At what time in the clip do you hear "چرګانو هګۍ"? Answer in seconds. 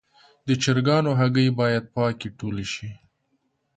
0.63-1.47